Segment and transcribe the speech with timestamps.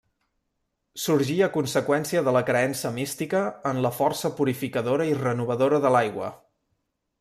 [1.03, 6.37] Sorgí a conseqüència de la creença mística en la força purificadora i renovadora de l'aigua.